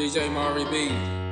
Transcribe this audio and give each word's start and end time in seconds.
DJ 0.00 0.32
Mari 0.32 0.64
B. 0.64 1.29